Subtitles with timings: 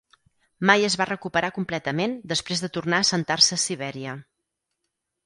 [0.69, 4.15] Mai es va recuperar completament després de tornar a assentar-se a Sibèria.